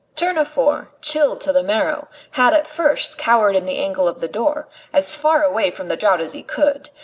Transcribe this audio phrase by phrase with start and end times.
[0.15, 4.67] Tournefort, chilled to the marrow, had at first cowered in the angle of the door,
[4.91, 6.89] as far away from the draught as he could.